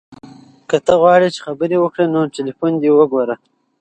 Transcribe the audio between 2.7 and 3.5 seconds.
دې ته وګوره.